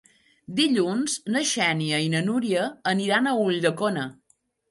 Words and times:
Dilluns 0.59 1.17
na 1.35 1.43
Xènia 1.49 1.99
i 2.05 2.09
na 2.15 2.23
Núria 2.29 2.65
aniran 2.95 3.27
a 3.27 3.35
Ulldecona. 3.45 4.09